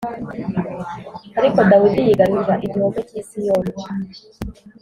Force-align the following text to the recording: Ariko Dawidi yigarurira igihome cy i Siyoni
Ariko 1.39 1.57
Dawidi 1.69 1.99
yigarurira 2.07 2.53
igihome 2.65 2.99
cy 3.07 3.15
i 3.21 3.23
Siyoni 3.27 3.71